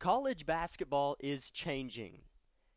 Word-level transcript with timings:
college 0.00 0.46
basketball 0.46 1.14
is 1.20 1.50
changing. 1.50 2.22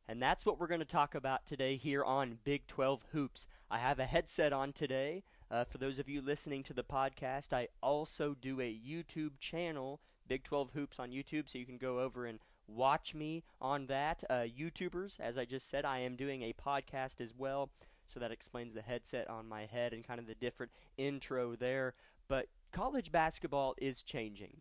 And 0.09 0.21
that's 0.21 0.45
what 0.45 0.59
we're 0.59 0.67
going 0.67 0.81
to 0.81 0.85
talk 0.85 1.15
about 1.15 1.45
today 1.45 1.77
here 1.77 2.03
on 2.03 2.39
Big 2.43 2.67
12 2.67 3.05
Hoops. 3.13 3.47
I 3.71 3.77
have 3.79 3.97
a 3.97 4.05
headset 4.05 4.51
on 4.51 4.73
today. 4.73 5.23
Uh, 5.49 5.63
for 5.63 5.77
those 5.77 5.97
of 5.97 6.09
you 6.09 6.21
listening 6.21 6.63
to 6.63 6.73
the 6.73 6.83
podcast, 6.83 7.53
I 7.53 7.69
also 7.81 8.35
do 8.39 8.59
a 8.59 8.77
YouTube 8.77 9.39
channel, 9.39 10.01
Big 10.27 10.43
12 10.43 10.71
Hoops 10.73 10.99
on 10.99 11.11
YouTube, 11.11 11.49
so 11.49 11.57
you 11.57 11.65
can 11.65 11.77
go 11.77 12.01
over 12.01 12.25
and 12.25 12.39
watch 12.67 13.15
me 13.15 13.45
on 13.61 13.85
that. 13.85 14.25
Uh, 14.29 14.43
YouTubers, 14.43 15.17
as 15.21 15.37
I 15.37 15.45
just 15.45 15.69
said, 15.69 15.85
I 15.85 15.99
am 15.99 16.17
doing 16.17 16.41
a 16.41 16.53
podcast 16.53 17.21
as 17.21 17.33
well, 17.33 17.69
so 18.05 18.19
that 18.19 18.33
explains 18.33 18.73
the 18.73 18.81
headset 18.81 19.29
on 19.29 19.47
my 19.47 19.65
head 19.65 19.93
and 19.93 20.05
kind 20.05 20.19
of 20.19 20.27
the 20.27 20.35
different 20.35 20.73
intro 20.97 21.55
there. 21.55 21.93
But 22.27 22.47
college 22.73 23.13
basketball 23.13 23.75
is 23.77 24.03
changing. 24.03 24.57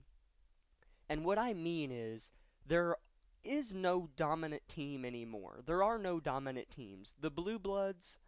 And 1.09 1.25
what 1.25 1.39
I 1.39 1.55
mean 1.55 1.91
is, 1.91 2.31
there 2.67 2.96
is 3.45 3.75
no 3.75 4.09
dominant 4.17 4.63
team 4.68 5.05
anymore. 5.05 5.61
There 5.67 5.82
are 5.82 5.99
no 5.99 6.21
dominant 6.21 6.71
teams. 6.71 7.14
The 7.21 7.31
Blue 7.31 7.59
Bloods 7.59 8.19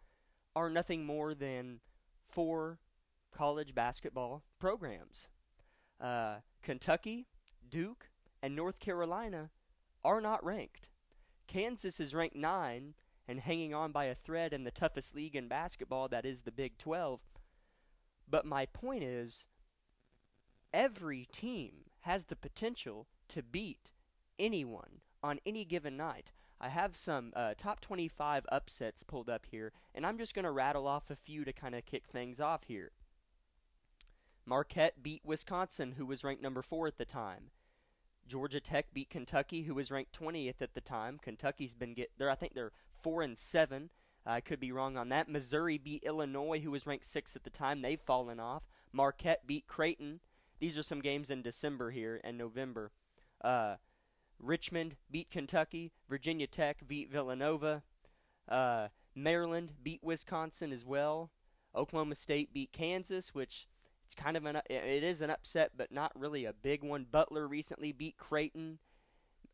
are 0.55 0.69
nothing 0.69 1.05
more 1.05 1.33
than 1.33 1.79
four 2.29 2.79
college 3.31 3.73
basketball 3.73 4.43
programs. 4.59 5.29
Uh, 5.99 6.37
Kentucky, 6.61 7.27
Duke, 7.67 8.09
and 8.41 8.55
North 8.55 8.79
Carolina 8.79 9.49
are 10.03 10.21
not 10.21 10.43
ranked. 10.43 10.89
Kansas 11.47 11.99
is 11.99 12.13
ranked 12.13 12.35
9 12.35 12.93
and 13.27 13.39
hanging 13.39 13.73
on 13.73 13.91
by 13.91 14.05
a 14.05 14.15
thread 14.15 14.53
in 14.53 14.63
the 14.63 14.71
toughest 14.71 15.15
league 15.15 15.35
in 15.35 15.47
basketball, 15.47 16.07
that 16.07 16.25
is 16.25 16.41
the 16.41 16.51
Big 16.51 16.77
12. 16.77 17.21
But 18.29 18.45
my 18.45 18.65
point 18.67 19.03
is, 19.03 19.45
every 20.73 21.27
team 21.31 21.85
has 22.01 22.25
the 22.25 22.35
potential 22.35 23.07
to 23.29 23.41
beat 23.41 23.91
anyone 24.39 25.01
on 25.23 25.39
any 25.45 25.65
given 25.65 25.97
night. 25.97 26.31
I 26.59 26.69
have 26.69 26.95
some 26.95 27.33
uh, 27.35 27.53
top 27.57 27.81
25 27.81 28.45
upsets 28.51 29.03
pulled 29.03 29.29
up 29.29 29.45
here, 29.49 29.73
and 29.93 30.05
I'm 30.05 30.17
just 30.17 30.33
going 30.33 30.45
to 30.45 30.51
rattle 30.51 30.87
off 30.87 31.09
a 31.09 31.15
few 31.15 31.43
to 31.45 31.51
kind 31.51 31.75
of 31.75 31.85
kick 31.85 32.07
things 32.07 32.39
off 32.39 32.63
here. 32.67 32.91
Marquette 34.45 35.03
beat 35.03 35.21
Wisconsin, 35.25 35.93
who 35.97 36.05
was 36.05 36.23
ranked 36.23 36.43
number 36.43 36.61
4 36.61 36.87
at 36.87 36.97
the 36.97 37.05
time. 37.05 37.51
Georgia 38.27 38.59
Tech 38.59 38.93
beat 38.93 39.09
Kentucky, 39.09 39.63
who 39.63 39.75
was 39.75 39.91
ranked 39.91 40.17
20th 40.19 40.61
at 40.61 40.73
the 40.73 40.81
time. 40.81 41.19
Kentucky's 41.21 41.73
been 41.73 41.93
get 41.93 42.11
there. 42.17 42.29
I 42.29 42.35
think 42.35 42.53
they're 42.53 42.71
4 43.01 43.21
and 43.21 43.37
7. 43.37 43.89
I 44.25 44.41
could 44.41 44.59
be 44.59 44.71
wrong 44.71 44.97
on 44.97 45.09
that. 45.09 45.29
Missouri 45.29 45.77
beat 45.77 46.03
Illinois, 46.03 46.59
who 46.59 46.71
was 46.71 46.87
ranked 46.87 47.05
6th 47.05 47.35
at 47.35 47.43
the 47.43 47.49
time. 47.49 47.81
They've 47.81 47.99
fallen 47.99 48.39
off. 48.39 48.63
Marquette 48.91 49.45
beat 49.45 49.67
Creighton. 49.67 50.21
These 50.59 50.77
are 50.77 50.83
some 50.83 51.01
games 51.01 51.29
in 51.29 51.41
December 51.41 51.91
here 51.91 52.21
and 52.23 52.37
November. 52.37 52.91
Uh, 53.43 53.75
Richmond 54.39 54.95
beat 55.09 55.31
Kentucky. 55.31 55.91
Virginia 56.09 56.47
Tech 56.47 56.87
beat 56.87 57.11
Villanova. 57.11 57.83
Uh, 58.47 58.89
Maryland 59.15 59.71
beat 59.81 60.03
Wisconsin 60.03 60.71
as 60.71 60.85
well. 60.85 61.31
Oklahoma 61.75 62.15
State 62.15 62.53
beat 62.53 62.71
Kansas, 62.71 63.33
which 63.33 63.67
it's 64.05 64.15
kind 64.15 64.37
of 64.37 64.45
an 64.45 64.57
it 64.69 65.03
is 65.03 65.21
an 65.21 65.29
upset, 65.29 65.71
but 65.75 65.91
not 65.91 66.11
really 66.17 66.45
a 66.45 66.53
big 66.53 66.83
one. 66.83 67.05
Butler 67.09 67.47
recently 67.47 67.91
beat 67.91 68.17
Creighton. 68.17 68.79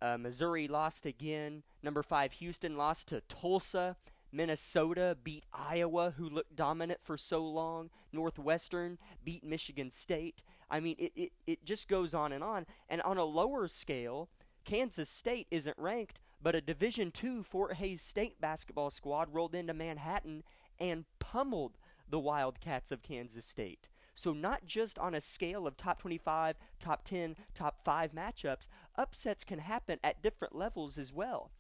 Uh, 0.02 0.18
Missouri 0.18 0.68
lost 0.68 1.06
again. 1.06 1.64
Number 1.84 2.04
five 2.04 2.34
Houston 2.34 2.76
lost 2.76 3.08
to 3.10 3.22
Tulsa. 3.22 3.96
Minnesota 4.34 5.18
beat 5.22 5.46
Iowa, 5.54 6.14
who 6.18 6.30
looked 6.30 6.56
dominant 6.56 7.02
for 7.04 7.18
so 7.18 7.44
long. 7.44 7.90
Northwestern 8.14 8.98
beat 9.24 9.44
Michigan 9.44 9.92
State. 9.92 10.42
I 10.70 10.80
mean, 10.80 10.96
it, 10.98 11.12
it, 11.16 11.32
it 11.46 11.66
just 11.66 11.90
goes 11.90 12.14
on 12.14 12.32
and 12.32 12.44
on. 12.44 12.66
And 12.88 13.02
on 13.02 13.18
a 13.18 13.26
lower 13.26 13.68
scale, 13.68 14.30
Kansas 14.66 15.10
State 15.10 15.48
isn't 15.52 15.78
ranked, 15.78 16.20
but 16.42 16.56
a 16.56 16.62
Division 16.62 17.12
II 17.24 17.44
Fort 17.44 17.76
Hays 17.76 18.02
State 18.02 18.40
basketball 18.40 18.90
squad 18.90 19.34
rolled 19.34 19.56
into 19.56 19.74
Manhattan 19.74 20.44
and 20.80 21.06
pummeled 21.20 21.78
the 22.10 22.20
Wildcats 22.20 22.92
of 22.92 23.02
Kansas 23.02 23.46
State. 23.46 23.90
So, 24.14 24.34
not 24.34 24.66
just 24.66 25.00
on 25.00 25.16
a 25.16 25.22
scale 25.22 25.66
of 25.66 25.78
top 25.78 26.00
25, 26.00 26.58
top 26.80 27.04
10, 27.06 27.36
top 27.56 27.84
5 27.86 28.12
matchups, 28.12 28.68
upsets 28.96 29.44
can 29.44 29.60
happen 29.60 30.00
at 30.04 30.22
different 30.22 30.56
levels 30.56 30.98
as 30.98 31.14
well. 31.14 31.52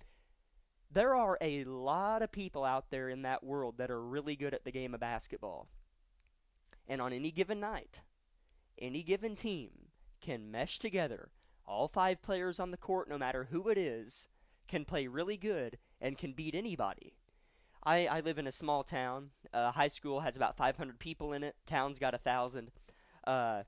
There 0.91 1.15
are 1.15 1.37
a 1.39 1.63
lot 1.63 2.21
of 2.21 2.33
people 2.33 2.65
out 2.65 2.91
there 2.91 3.07
in 3.07 3.21
that 3.21 3.43
world 3.43 3.77
that 3.77 3.89
are 3.89 4.01
really 4.01 4.35
good 4.35 4.53
at 4.53 4.65
the 4.65 4.71
game 4.71 4.93
of 4.93 4.99
basketball. 4.99 5.67
And 6.87 7.01
on 7.01 7.13
any 7.13 7.31
given 7.31 7.61
night, 7.61 8.01
any 8.77 9.01
given 9.01 9.37
team 9.37 9.69
can 10.19 10.51
mesh 10.51 10.79
together 10.79 11.29
all 11.65 11.87
five 11.87 12.21
players 12.21 12.59
on 12.59 12.71
the 12.71 12.77
court, 12.77 13.09
no 13.09 13.17
matter 13.17 13.47
who 13.51 13.69
it 13.69 13.77
is, 13.77 14.27
can 14.67 14.85
play 14.85 15.07
really 15.07 15.37
good 15.37 15.77
and 15.99 16.17
can 16.17 16.33
beat 16.33 16.55
anybody. 16.55 17.15
I, 17.83 18.05
I 18.07 18.19
live 18.19 18.37
in 18.37 18.47
a 18.47 18.51
small 18.51 18.83
town. 18.83 19.31
Uh, 19.53 19.71
high 19.71 19.87
school 19.87 20.21
has 20.21 20.35
about 20.35 20.55
500 20.55 20.99
people 20.99 21.33
in 21.33 21.43
it. 21.43 21.55
Town's 21.65 21.99
got 21.99 22.13
a 22.13 22.19
thousand. 22.19 22.71
Uh, 23.25 23.63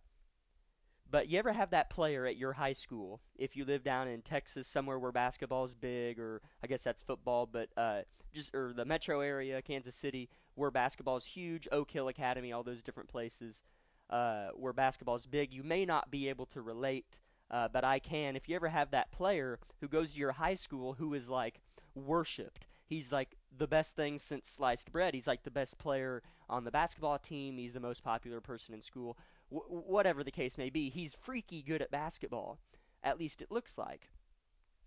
but 1.09 1.29
you 1.29 1.39
ever 1.39 1.53
have 1.53 1.71
that 1.71 1.89
player 1.89 2.25
at 2.25 2.37
your 2.37 2.53
high 2.53 2.73
school? 2.73 3.21
If 3.35 3.55
you 3.55 3.65
live 3.65 3.83
down 3.83 4.07
in 4.07 4.21
Texas, 4.21 4.67
somewhere 4.67 4.99
where 4.99 5.11
basketball 5.11 5.65
is 5.65 5.75
big, 5.75 6.19
or 6.19 6.41
I 6.63 6.67
guess 6.67 6.83
that's 6.83 7.01
football, 7.01 7.45
but 7.45 7.69
uh, 7.77 8.01
just 8.33 8.53
or 8.55 8.73
the 8.73 8.85
metro 8.85 9.19
area, 9.19 9.61
Kansas 9.61 9.95
City, 9.95 10.29
where 10.55 10.71
basketball 10.71 11.17
is 11.17 11.25
huge, 11.25 11.67
Oak 11.71 11.91
Hill 11.91 12.07
Academy, 12.07 12.51
all 12.51 12.63
those 12.63 12.81
different 12.81 13.09
places 13.09 13.63
uh, 14.09 14.49
where 14.55 14.73
basketball 14.73 15.15
is 15.15 15.25
big. 15.25 15.53
You 15.53 15.63
may 15.63 15.85
not 15.85 16.11
be 16.11 16.29
able 16.29 16.45
to 16.47 16.61
relate 16.61 17.19
uh, 17.51 17.67
but 17.71 17.83
I 17.83 17.99
can. 17.99 18.35
If 18.35 18.49
you 18.49 18.55
ever 18.55 18.69
have 18.69 18.91
that 18.91 19.11
player 19.11 19.59
who 19.81 19.87
goes 19.87 20.13
to 20.13 20.19
your 20.19 20.33
high 20.33 20.55
school 20.55 20.93
who 20.93 21.13
is 21.13 21.29
like 21.29 21.61
worshipped, 21.95 22.67
he's 22.85 23.11
like 23.11 23.35
the 23.55 23.67
best 23.67 23.95
thing 23.95 24.17
since 24.17 24.49
sliced 24.49 24.91
bread. 24.91 25.13
He's 25.13 25.27
like 25.27 25.43
the 25.43 25.51
best 25.51 25.77
player 25.77 26.23
on 26.49 26.63
the 26.63 26.71
basketball 26.71 27.19
team. 27.19 27.57
He's 27.57 27.73
the 27.73 27.79
most 27.79 28.03
popular 28.03 28.41
person 28.41 28.73
in 28.73 28.81
school. 28.81 29.17
W- 29.51 29.81
whatever 29.85 30.23
the 30.23 30.31
case 30.31 30.57
may 30.57 30.69
be, 30.69 30.89
he's 30.89 31.13
freaky 31.13 31.61
good 31.61 31.81
at 31.81 31.91
basketball. 31.91 32.59
At 33.03 33.19
least 33.19 33.41
it 33.41 33.51
looks 33.51 33.77
like. 33.77 34.09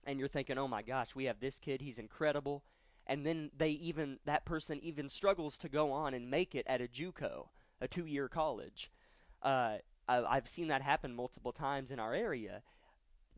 And 0.04 0.18
you're 0.18 0.28
thinking, 0.28 0.58
oh 0.58 0.68
my 0.68 0.82
gosh, 0.82 1.14
we 1.14 1.24
have 1.24 1.40
this 1.40 1.58
kid. 1.58 1.82
He's 1.82 1.98
incredible. 1.98 2.64
And 3.06 3.24
then 3.24 3.50
they 3.56 3.70
even 3.70 4.18
that 4.24 4.44
person 4.44 4.80
even 4.82 5.08
struggles 5.08 5.58
to 5.58 5.68
go 5.68 5.92
on 5.92 6.14
and 6.14 6.30
make 6.30 6.54
it 6.54 6.66
at 6.66 6.80
a 6.80 6.88
JUCO, 6.88 7.48
a 7.80 7.88
two-year 7.88 8.28
college. 8.28 8.90
Uh, 9.42 9.76
I've 10.08 10.48
seen 10.48 10.68
that 10.68 10.82
happen 10.82 11.14
multiple 11.14 11.52
times 11.52 11.90
in 11.90 11.98
our 11.98 12.14
area. 12.14 12.62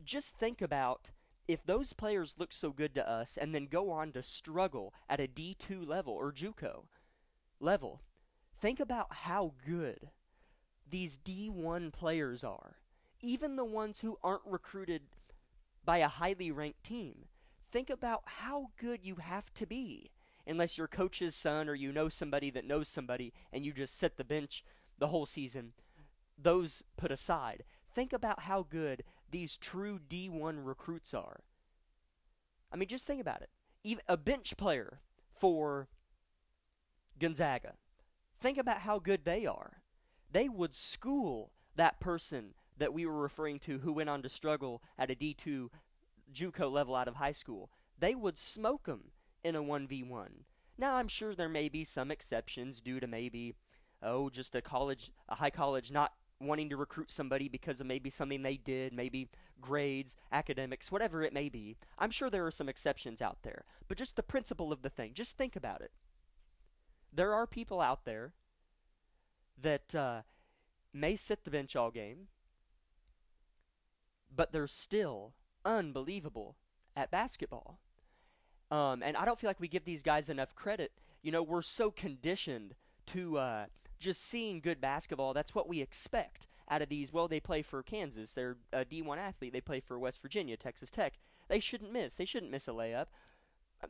Just 0.03 0.35
think 0.35 0.61
about 0.61 1.11
if 1.47 1.65
those 1.65 1.93
players 1.93 2.35
look 2.37 2.53
so 2.53 2.71
good 2.71 2.93
to 2.95 3.09
us 3.09 3.35
and 3.35 3.55
then 3.55 3.65
go 3.65 3.89
on 3.89 4.11
to 4.11 4.21
struggle 4.21 4.93
at 5.09 5.19
a 5.19 5.27
D2 5.27 5.87
level 5.87 6.13
or 6.13 6.31
JUCO 6.31 6.83
level, 7.59 8.01
think 8.61 8.79
about 8.79 9.07
how 9.09 9.53
good 9.65 10.09
these 10.87 11.17
D1 11.17 11.91
players 11.91 12.43
are. 12.43 12.77
Even 13.21 13.55
the 13.55 13.65
ones 13.65 13.99
who 13.99 14.17
aren't 14.23 14.45
recruited 14.45 15.01
by 15.83 15.97
a 15.97 16.07
highly 16.07 16.51
ranked 16.51 16.83
team. 16.83 17.25
Think 17.71 17.89
about 17.89 18.21
how 18.25 18.67
good 18.77 19.03
you 19.03 19.15
have 19.15 19.53
to 19.55 19.65
be. 19.65 20.11
Unless 20.45 20.77
you're 20.77 20.87
coach's 20.87 21.35
son 21.35 21.67
or 21.67 21.75
you 21.75 21.91
know 21.91 22.09
somebody 22.09 22.49
that 22.51 22.65
knows 22.65 22.87
somebody 22.87 23.33
and 23.51 23.65
you 23.65 23.73
just 23.73 23.97
sit 23.97 24.17
the 24.17 24.23
bench 24.23 24.63
the 24.97 25.07
whole 25.07 25.25
season 25.25 25.73
those 26.41 26.83
put 26.97 27.11
aside, 27.11 27.63
think 27.93 28.13
about 28.13 28.41
how 28.41 28.65
good 28.69 29.03
these 29.31 29.57
true 29.57 29.99
D1 30.09 30.65
recruits 30.65 31.13
are. 31.13 31.41
I 32.71 32.75
mean, 32.75 32.87
just 32.87 33.05
think 33.05 33.21
about 33.21 33.41
it. 33.41 33.49
Even 33.83 34.03
a 34.07 34.17
bench 34.17 34.55
player 34.57 35.01
for 35.39 35.87
Gonzaga, 37.19 37.73
think 38.39 38.57
about 38.57 38.79
how 38.79 38.99
good 38.99 39.25
they 39.25 39.45
are. 39.45 39.81
They 40.31 40.49
would 40.49 40.75
school 40.75 41.51
that 41.75 41.99
person 41.99 42.53
that 42.77 42.93
we 42.93 43.05
were 43.05 43.21
referring 43.21 43.59
to 43.59 43.79
who 43.79 43.93
went 43.93 44.09
on 44.09 44.21
to 44.21 44.29
struggle 44.29 44.81
at 44.97 45.11
a 45.11 45.15
D2 45.15 45.69
JUCO 46.33 46.71
level 46.71 46.95
out 46.95 47.07
of 47.07 47.15
high 47.15 47.31
school. 47.31 47.69
They 47.97 48.15
would 48.15 48.37
smoke 48.37 48.85
them 48.85 49.11
in 49.43 49.55
a 49.55 49.63
1v1. 49.63 50.27
Now, 50.77 50.95
I'm 50.95 51.07
sure 51.07 51.35
there 51.35 51.49
may 51.49 51.67
be 51.67 51.83
some 51.83 52.11
exceptions 52.11 52.79
due 52.79 52.99
to 52.99 53.07
maybe, 53.07 53.55
oh, 54.01 54.29
just 54.29 54.55
a 54.55 54.61
college, 54.61 55.11
a 55.27 55.35
high 55.35 55.49
college 55.49 55.91
not 55.91 56.13
wanting 56.39 56.69
to 56.69 56.77
recruit 56.77 57.11
somebody 57.11 57.49
because 57.49 57.81
of 57.81 57.87
maybe 57.87 58.09
something 58.09 58.43
they 58.43 58.57
did, 58.57 58.93
maybe 58.93 59.29
grades, 59.59 60.15
academics, 60.31 60.91
whatever 60.91 61.21
it 61.21 61.33
may 61.33 61.49
be. 61.49 61.77
I'm 61.97 62.11
sure 62.11 62.29
there 62.29 62.45
are 62.45 62.51
some 62.51 62.69
exceptions 62.69 63.21
out 63.21 63.39
there, 63.43 63.65
but 63.87 63.97
just 63.97 64.15
the 64.15 64.23
principle 64.23 64.71
of 64.71 64.81
the 64.81 64.89
thing, 64.89 65.11
just 65.13 65.37
think 65.37 65.55
about 65.55 65.81
it. 65.81 65.91
There 67.11 67.33
are 67.33 67.47
people 67.47 67.81
out 67.81 68.05
there 68.05 68.33
that 69.61 69.93
uh, 69.93 70.21
may 70.93 71.15
sit 71.15 71.43
the 71.43 71.51
bench 71.51 71.75
all 71.75 71.91
game, 71.91 72.27
but 74.33 74.51
they're 74.51 74.67
still 74.67 75.33
unbelievable 75.65 76.55
at 76.95 77.11
basketball. 77.11 77.79
Um, 78.71 79.01
and 79.03 79.17
I 79.17 79.25
don't 79.25 79.39
feel 79.39 79.49
like 79.49 79.59
we 79.59 79.67
give 79.67 79.85
these 79.85 80.03
guys 80.03 80.29
enough 80.29 80.55
credit. 80.55 80.91
You 81.21 81.31
know, 81.31 81.43
we're 81.43 81.63
so 81.63 81.91
conditioned 81.91 82.75
to 83.07 83.37
uh, 83.37 83.65
just 83.99 84.23
seeing 84.23 84.59
good 84.61 84.81
basketball, 84.81 85.33
that's 85.33 85.53
what 85.53 85.67
we 85.67 85.81
expect. 85.81 86.47
out 86.71 86.81
of 86.83 86.89
these, 86.89 87.11
well, 87.11 87.27
they 87.27 87.39
play 87.39 87.63
for 87.63 87.81
Kansas. 87.81 88.33
They're 88.33 88.57
a 88.71 88.85
D1 88.85 89.17
athlete. 89.17 89.53
They 89.53 89.61
play 89.61 89.79
for 89.79 89.97
West 89.97 90.21
Virginia, 90.21 90.55
Texas 90.55 90.91
Tech. 90.91 91.13
They 91.47 91.59
shouldn't 91.59 91.91
miss. 91.91 92.15
They 92.15 92.25
shouldn't 92.25 92.51
miss 92.51 92.67
a 92.67 92.71
layup. 92.71 93.07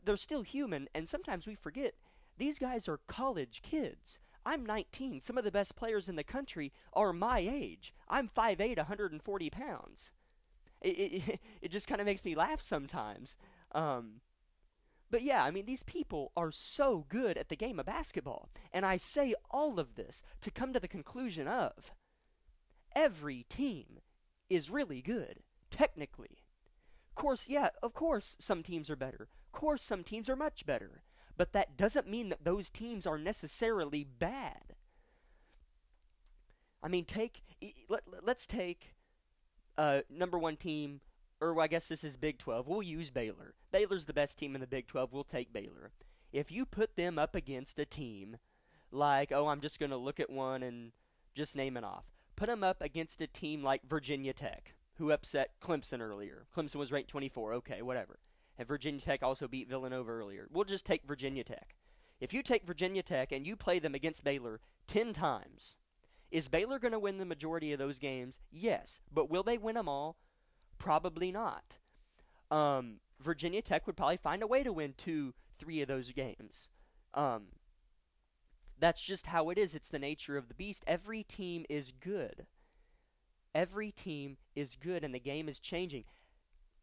They're 0.05 0.17
still 0.17 0.43
human, 0.43 0.87
and 0.95 1.09
sometimes 1.09 1.45
we 1.45 1.55
forget 1.55 1.95
these 2.37 2.57
guys 2.57 2.87
are 2.87 2.99
college 3.07 3.61
kids. 3.61 4.19
I'm 4.45 4.65
19. 4.65 5.19
Some 5.19 5.37
of 5.37 5.43
the 5.43 5.51
best 5.51 5.75
players 5.75 6.07
in 6.07 6.15
the 6.15 6.23
country 6.23 6.71
are 6.93 7.11
my 7.11 7.39
age. 7.39 7.93
I'm 8.07 8.29
5'8", 8.29 8.77
140 8.77 9.49
pounds. 9.49 10.11
It, 10.81 10.87
it, 10.89 11.39
it 11.61 11.71
just 11.71 11.87
kind 11.87 11.99
of 11.99 12.07
makes 12.07 12.23
me 12.23 12.35
laugh 12.35 12.61
sometimes. 12.61 13.35
Um, 13.73 14.21
but 15.11 15.23
yeah, 15.23 15.43
I 15.43 15.51
mean, 15.51 15.65
these 15.65 15.83
people 15.83 16.31
are 16.37 16.51
so 16.51 17.05
good 17.09 17.37
at 17.37 17.49
the 17.49 17.55
game 17.55 17.79
of 17.79 17.85
basketball. 17.85 18.49
And 18.71 18.85
I 18.85 18.97
say 18.97 19.33
all 19.49 19.79
of 19.79 19.95
this 19.95 20.21
to 20.41 20.51
come 20.51 20.73
to 20.73 20.79
the 20.79 20.87
conclusion 20.87 21.47
of 21.47 21.93
every 22.95 23.45
team 23.49 23.99
is 24.49 24.69
really 24.69 25.01
good, 25.01 25.39
technically. 25.71 26.43
Of 27.09 27.15
course, 27.15 27.45
yeah, 27.47 27.69
of 27.81 27.93
course 27.93 28.35
some 28.39 28.63
teams 28.63 28.89
are 28.89 28.95
better. 28.95 29.27
Of 29.47 29.51
course 29.51 29.81
some 29.81 30.03
teams 30.03 30.29
are 30.29 30.35
much 30.35 30.65
better. 30.65 31.03
But 31.35 31.53
that 31.53 31.77
doesn't 31.77 32.09
mean 32.09 32.29
that 32.29 32.43
those 32.43 32.69
teams 32.69 33.07
are 33.07 33.17
necessarily 33.17 34.03
bad. 34.03 34.75
I 36.83 36.87
mean, 36.87 37.05
take 37.05 37.41
let, 37.89 38.03
let's 38.21 38.45
take 38.45 38.93
uh, 39.77 40.01
number 40.09 40.37
one 40.37 40.55
team 40.55 41.01
or 41.41 41.59
I 41.59 41.67
guess 41.67 41.87
this 41.87 42.03
is 42.03 42.17
Big 42.17 42.37
12. 42.37 42.67
We'll 42.67 42.83
use 42.83 43.09
Baylor. 43.09 43.53
Baylor's 43.71 44.05
the 44.05 44.13
best 44.13 44.37
team 44.37 44.55
in 44.55 44.61
the 44.61 44.67
Big 44.67 44.87
12. 44.87 45.13
We'll 45.13 45.23
take 45.23 45.53
Baylor. 45.53 45.91
If 46.31 46.51
you 46.51 46.65
put 46.65 46.95
them 46.95 47.17
up 47.17 47.35
against 47.35 47.79
a 47.79 47.85
team 47.85 48.37
like, 48.91 49.31
oh, 49.31 49.47
I'm 49.47 49.61
just 49.61 49.79
going 49.79 49.91
to 49.91 49.97
look 49.97 50.19
at 50.19 50.29
one 50.29 50.63
and 50.63 50.91
just 51.33 51.55
name 51.55 51.77
it 51.77 51.83
off. 51.83 52.05
Put 52.35 52.47
them 52.47 52.63
up 52.63 52.81
against 52.81 53.21
a 53.21 53.27
team 53.27 53.63
like 53.63 53.87
Virginia 53.87 54.33
Tech, 54.33 54.75
who 54.95 55.11
upset 55.11 55.51
Clemson 55.61 56.01
earlier. 56.01 56.45
Clemson 56.55 56.75
was 56.75 56.91
ranked 56.91 57.09
24. 57.09 57.53
Okay, 57.53 57.81
whatever. 57.81 58.19
And 58.57 58.67
Virginia 58.67 59.01
Tech 59.01 59.23
also 59.23 59.47
beat 59.47 59.69
Villanova 59.69 60.11
earlier. 60.11 60.47
We'll 60.51 60.65
just 60.65 60.85
take 60.85 61.07
Virginia 61.07 61.43
Tech. 61.43 61.75
If 62.19 62.33
you 62.33 62.43
take 62.43 62.67
Virginia 62.67 63.01
Tech 63.01 63.31
and 63.31 63.47
you 63.47 63.55
play 63.55 63.79
them 63.79 63.95
against 63.95 64.23
Baylor 64.23 64.59
10 64.87 65.13
times, 65.13 65.75
is 66.31 66.47
Baylor 66.47 66.79
going 66.79 66.91
to 66.91 66.99
win 66.99 67.17
the 67.17 67.25
majority 67.25 67.71
of 67.73 67.79
those 67.79 67.97
games? 67.97 68.39
Yes. 68.51 68.99
But 69.11 69.29
will 69.29 69.43
they 69.43 69.57
win 69.57 69.75
them 69.75 69.87
all? 69.87 70.17
Probably 70.79 71.31
not. 71.31 71.77
Um, 72.49 72.99
Virginia 73.19 73.61
Tech 73.61 73.85
would 73.85 73.97
probably 73.97 74.17
find 74.17 74.41
a 74.41 74.47
way 74.47 74.63
to 74.63 74.73
win 74.73 74.95
two, 74.97 75.33
three 75.59 75.81
of 75.81 75.87
those 75.87 76.11
games. 76.11 76.69
Um, 77.13 77.47
that's 78.79 79.01
just 79.01 79.27
how 79.27 79.49
it 79.49 79.57
is. 79.57 79.75
It's 79.75 79.89
the 79.89 79.99
nature 79.99 80.37
of 80.37 80.47
the 80.47 80.53
beast. 80.53 80.83
Every 80.87 81.23
team 81.23 81.65
is 81.69 81.91
good. 81.91 82.47
Every 83.53 83.91
team 83.91 84.37
is 84.55 84.75
good, 84.75 85.03
and 85.03 85.13
the 85.13 85.19
game 85.19 85.49
is 85.49 85.59
changing. 85.59 86.05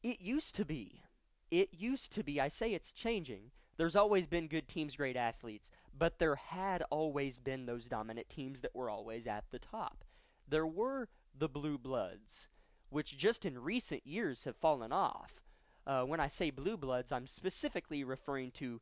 It 0.03 0.21
used 0.21 0.55
to 0.57 0.65
be. 0.65 1.03
It 1.51 1.71
used 1.73 2.13
to 2.13 2.23
be. 2.23 2.41
I 2.41 2.49
say 2.49 2.75
it's 2.75 2.93
changing. 2.93 3.51
There's 3.77 3.97
always 3.97 4.27
been 4.27 4.49
good 4.49 4.69
teams, 4.69 4.97
great 4.97 5.17
athletes, 5.17 5.71
but 5.97 6.19
there 6.19 6.37
had 6.37 6.83
always 6.91 7.39
been 7.39 7.67
those 7.67 7.89
dominant 7.89 8.29
teams 8.29 8.61
that 8.61 8.75
were 8.75 8.91
always 8.91 9.27
at 9.27 9.45
the 9.51 9.59
top. 9.59 10.05
There 10.49 10.67
were 10.67 11.09
the 11.37 11.49
Blue 11.49 11.79
Bloods 11.79 12.49
which 12.91 13.17
just 13.17 13.45
in 13.45 13.63
recent 13.63 14.07
years 14.07 14.45
have 14.45 14.57
fallen 14.57 14.93
off. 14.93 15.41
Uh, 15.87 16.03
when 16.03 16.21
I 16.21 16.29
say 16.29 16.51
blue 16.51 16.77
bloods, 16.77 17.13
I'm 17.13 17.27
specifically 17.27 18.03
referring 18.03 18.51
to 18.53 18.81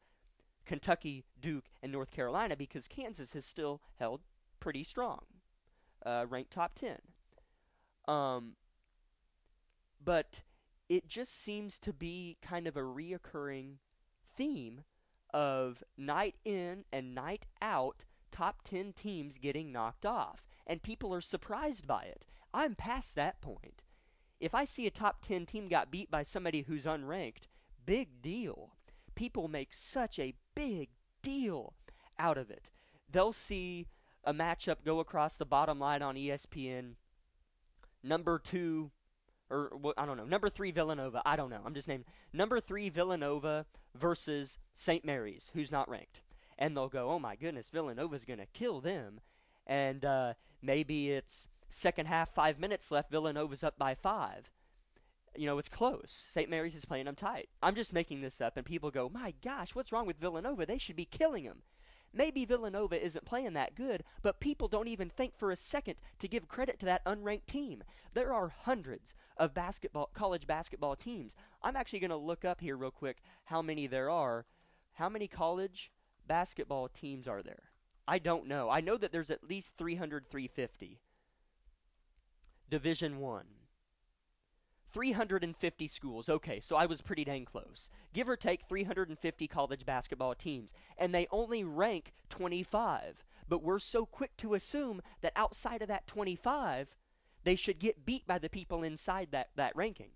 Kentucky, 0.65 1.25
Duke, 1.39 1.67
and 1.83 1.93
North 1.93 2.11
Carolina 2.11 2.57
because 2.57 2.89
Kansas 2.89 3.35
has 3.35 3.45
still 3.45 3.81
held 3.99 4.23
pretty 4.61 4.85
strong, 4.85 5.21
uh, 6.05 6.25
ranked 6.29 6.53
top 6.53 6.75
10. 6.75 6.99
Um, 8.09 8.57
but 10.03 10.41
it 10.89 11.09
just 11.09 11.39
seems 11.39 11.79
to 11.81 11.93
be 11.93 12.39
kind 12.43 12.67
of 12.67 12.77
a 12.77 12.83
reoccurring 12.83 13.77
theme 14.37 14.83
of 15.33 15.83
night 15.97 16.37
in 16.45 16.85
and 16.93 17.15
night 17.15 17.47
out 17.61 18.05
top 18.31 18.63
10 18.65 18.93
teams 18.93 19.39
getting 19.39 19.73
knocked 19.73 20.07
off. 20.07 20.47
And 20.67 20.83
people 20.83 21.13
are 21.15 21.21
surprised 21.21 21.87
by 21.87 22.05
it. 22.05 22.27
I'm 22.55 22.75
past 22.75 23.15
that 23.17 23.41
point 23.41 23.83
if 24.41 24.55
I 24.55 24.65
see 24.65 24.87
a 24.87 24.91
top 24.91 25.23
10 25.23 25.47
team 25.47 25.69
got 25.69 25.91
beat 25.91 26.11
by 26.11 26.23
somebody 26.23 26.63
who's 26.63 26.85
unranked, 26.85 27.49
big 27.87 28.23
deal. 28.23 28.71
People 29.15 29.49
make 29.49 29.73
such 29.73 30.19
a 30.19 30.35
big 30.55 30.89
deal 31.23 31.75
out 32.19 32.39
of 32.39 32.51
it. 32.51 32.71
They'll 33.11 33.33
see 33.33 33.87
a 34.25 34.33
matchup 34.33 34.85
go 34.85 35.01
across 35.01 35.37
the 35.37 35.45
bottom 35.45 35.79
line 35.79 36.03
on 36.03 36.17
ESPN. 36.17 36.95
Number 38.03 38.39
two, 38.39 38.91
or 39.51 39.73
well, 39.81 39.95
I 39.97 40.07
don't 40.07 40.17
know, 40.17 40.25
number 40.25 40.51
three 40.51 40.71
Villanova. 40.71 41.23
I 41.25 41.37
don't 41.37 41.51
know. 41.51 41.61
I'm 41.65 41.75
just 41.75 41.89
naming 41.89 42.07
number 42.33 42.61
three 42.61 42.89
Villanova 42.89 43.67
versus 43.95 44.59
St. 44.75 45.05
Mary's, 45.05 45.51
who's 45.55 45.71
not 45.71 45.89
ranked. 45.89 46.23
And 46.59 46.77
they'll 46.77 46.89
go, 46.89 47.11
oh 47.11 47.19
my 47.19 47.37
goodness, 47.37 47.69
Villanova's 47.69 48.25
going 48.25 48.39
to 48.39 48.47
kill 48.47 48.81
them. 48.81 49.21
And 49.67 50.05
uh, 50.05 50.35
maybe 50.63 51.11
it's 51.11 51.49
Second 51.77 52.07
half, 52.07 52.33
five 52.33 52.61
minutes 52.61 52.93
left. 52.93 53.11
Villanova's 53.11 53.65
up 53.65 53.77
by 53.77 53.97
five. 53.97 54.49
You 55.35 55.47
know, 55.47 55.59
it's 55.59 55.69
close. 55.69 56.29
St. 56.31 56.49
Mary's 56.49 56.77
is 56.77 56.85
playing 56.85 57.07
them 57.07 57.17
tight. 57.17 57.49
I'm 57.61 57.75
just 57.75 57.93
making 57.93 58.21
this 58.21 58.41
up, 58.41 58.57
and 58.57 58.65
people 58.65 58.93
go, 58.93 59.11
my 59.13 59.35
gosh, 59.43 59.75
what's 59.75 59.91
wrong 59.91 60.07
with 60.07 60.21
Villanova? 60.21 60.67
They 60.67 60.79
should 60.79 60.95
be 60.95 61.05
killing 61.05 61.43
them. 61.43 61.63
Maybe 62.13 62.45
Villanova 62.45 63.05
isn't 63.05 63.25
playing 63.25 63.55
that 63.55 63.75
good, 63.75 64.05
but 64.23 64.39
people 64.39 64.69
don't 64.69 64.87
even 64.87 65.11
think 65.11 65.37
for 65.37 65.51
a 65.51 65.57
second 65.57 65.97
to 66.21 66.29
give 66.29 66.47
credit 66.47 66.79
to 66.79 66.87
that 66.87 67.05
unranked 67.05 67.47
team. 67.47 67.83
There 68.13 68.33
are 68.33 68.55
hundreds 68.57 69.17
of 69.37 69.53
basketball 69.53 70.11
college 70.15 70.47
basketball 70.47 70.95
teams. 70.95 71.35
I'm 71.61 71.75
actually 71.75 71.99
going 71.99 72.11
to 72.11 72.17
look 72.17 72.45
up 72.45 72.61
here 72.61 72.77
real 72.77 72.93
quick 72.93 73.17
how 73.47 73.63
many 73.63 73.89
there 73.89 74.11
are. 74.11 74.47
How 74.93 75.09
many 75.09 75.27
college 75.27 75.91
basketball 76.29 76.87
teams 76.87 77.27
are 77.27 77.43
there? 77.43 77.65
I 78.07 78.21
don't 78.21 78.47
know. 78.47 78.71
I 78.71 78.81
know 78.81 78.97
that 78.97 79.11
there's 79.11 79.33
at 79.33 79.43
least 79.43 79.75
300 79.77 80.31
350. 80.31 81.01
Division 82.71 83.19
1. 83.19 83.45
350 84.93 85.89
schools. 85.89 86.29
Okay, 86.29 86.61
so 86.61 86.77
I 86.77 86.87
was 86.87 87.03
pretty 87.03 87.25
dang 87.25 87.45
close. 87.45 87.91
Give 88.13 88.29
or 88.29 88.37
take 88.37 88.69
350 88.69 89.49
college 89.49 89.85
basketball 89.85 90.35
teams. 90.35 90.73
And 90.97 91.13
they 91.13 91.27
only 91.33 91.65
rank 91.65 92.13
25. 92.31 93.25
But 93.49 93.63
we're 93.63 93.81
so 93.81 94.07
quick 94.07 94.37
to 94.39 94.55
assume 94.55 95.03
that 95.21 95.33
outside 95.35 95.83
of 95.83 95.89
that 95.89 96.07
25, 96.07 96.95
they 97.43 97.57
should 97.57 97.79
get 97.81 98.07
beat 98.07 98.27
by 98.27 98.39
the 98.39 98.49
people 98.49 98.83
inside 98.83 99.29
that, 99.33 99.49
that 99.57 99.77
ranking. 99.77 100.11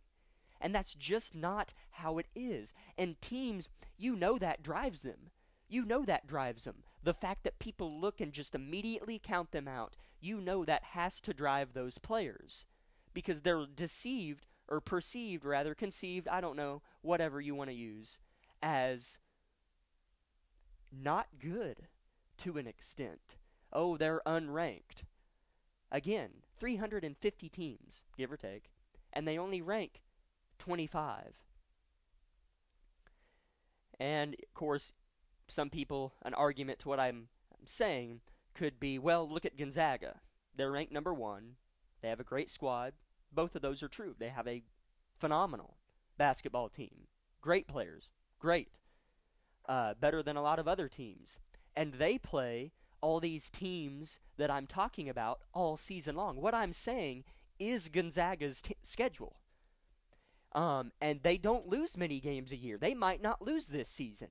And 0.60 0.74
that's 0.74 0.94
just 0.94 1.34
not 1.34 1.74
how 1.90 2.18
it 2.18 2.26
is. 2.34 2.72
And 2.96 3.20
teams, 3.20 3.68
you 3.96 4.16
know 4.16 4.38
that 4.38 4.62
drives 4.62 5.02
them. 5.02 5.30
You 5.68 5.84
know 5.84 6.04
that 6.04 6.26
drives 6.26 6.64
them. 6.64 6.84
The 7.02 7.14
fact 7.14 7.44
that 7.44 7.58
people 7.58 8.00
look 8.00 8.20
and 8.20 8.32
just 8.32 8.54
immediately 8.54 9.20
count 9.22 9.52
them 9.52 9.68
out, 9.68 9.94
you 10.20 10.40
know 10.40 10.64
that 10.64 10.82
has 10.84 11.20
to 11.22 11.34
drive 11.34 11.72
those 11.72 11.98
players 11.98 12.66
because 13.14 13.40
they're 13.40 13.66
deceived 13.66 14.46
or 14.68 14.80
perceived, 14.80 15.44
rather 15.44 15.74
conceived, 15.74 16.28
I 16.28 16.40
don't 16.40 16.56
know, 16.56 16.82
whatever 17.00 17.40
you 17.40 17.54
want 17.54 17.70
to 17.70 17.76
use, 17.76 18.18
as 18.62 19.18
not 20.92 21.28
good 21.40 21.88
to 22.38 22.58
an 22.58 22.66
extent. 22.66 23.36
Oh, 23.72 23.96
they're 23.96 24.22
unranked. 24.26 25.04
Again, 25.90 26.30
350 26.58 27.48
teams, 27.48 28.04
give 28.16 28.30
or 28.30 28.36
take, 28.36 28.70
and 29.12 29.26
they 29.26 29.38
only 29.38 29.62
rank 29.62 30.02
25. 30.58 31.44
And 33.98 34.34
of 34.34 34.54
course, 34.54 34.92
some 35.48 35.70
people, 35.70 36.12
an 36.22 36.34
argument 36.34 36.78
to 36.80 36.88
what 36.88 37.00
I'm 37.00 37.28
saying 37.64 38.20
could 38.58 38.80
be, 38.80 38.98
well, 38.98 39.28
look 39.28 39.44
at 39.44 39.56
Gonzaga. 39.56 40.16
They're 40.56 40.72
ranked 40.72 40.92
number 40.92 41.14
one. 41.14 41.52
They 42.02 42.08
have 42.08 42.18
a 42.18 42.24
great 42.24 42.50
squad. 42.50 42.94
Both 43.32 43.54
of 43.54 43.62
those 43.62 43.84
are 43.84 43.88
true. 43.88 44.16
They 44.18 44.30
have 44.30 44.48
a 44.48 44.64
phenomenal 45.16 45.76
basketball 46.16 46.68
team. 46.68 47.06
Great 47.40 47.68
players. 47.68 48.10
Great. 48.40 48.68
Uh, 49.68 49.94
better 49.94 50.24
than 50.24 50.36
a 50.36 50.42
lot 50.42 50.58
of 50.58 50.66
other 50.66 50.88
teams. 50.88 51.38
And 51.76 51.94
they 51.94 52.18
play 52.18 52.72
all 53.00 53.20
these 53.20 53.48
teams 53.48 54.18
that 54.38 54.50
I'm 54.50 54.66
talking 54.66 55.08
about 55.08 55.38
all 55.54 55.76
season 55.76 56.16
long. 56.16 56.40
What 56.40 56.54
I'm 56.54 56.72
saying 56.72 57.22
is 57.60 57.88
Gonzaga's 57.88 58.60
t- 58.60 58.76
schedule. 58.82 59.36
Um, 60.52 60.90
and 61.00 61.22
they 61.22 61.36
don't 61.36 61.68
lose 61.68 61.96
many 61.96 62.18
games 62.18 62.50
a 62.50 62.56
year. 62.56 62.76
They 62.76 62.94
might 62.94 63.22
not 63.22 63.40
lose 63.40 63.66
this 63.66 63.88
season. 63.88 64.30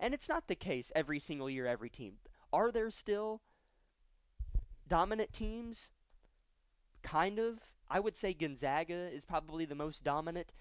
And 0.00 0.14
it's 0.14 0.28
not 0.28 0.48
the 0.48 0.54
case 0.54 0.90
every 0.94 1.18
single 1.18 1.50
year, 1.50 1.66
every 1.66 1.90
team. 1.90 2.14
Are 2.56 2.70
there 2.70 2.90
still 2.90 3.42
dominant 4.88 5.34
teams? 5.34 5.90
Kind 7.02 7.38
of. 7.38 7.58
I 7.90 8.00
would 8.00 8.16
say 8.16 8.32
Gonzaga 8.32 9.12
is 9.12 9.26
probably 9.26 9.66
the 9.66 9.74
most 9.74 10.02
dominant, 10.02 10.52